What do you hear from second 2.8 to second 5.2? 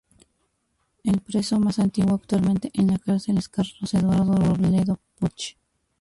la cárcel es Carlos Eduardo Robledo